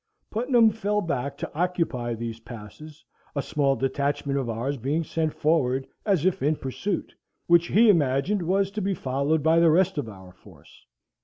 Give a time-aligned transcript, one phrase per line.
[0.31, 3.05] Putnam fell back to occupy these passes,
[3.35, 7.13] a small detachment of ours being sent forward as if in pursuit,
[7.45, 10.87] which he imagined was to be followed by the rest of our force.